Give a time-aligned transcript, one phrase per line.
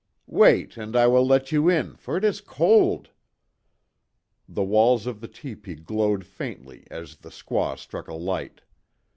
[0.25, 3.11] Wait, and I will let you in, for it is cold."
[4.49, 8.61] The walls of the tepee glowed faintly as the squaw struck a light.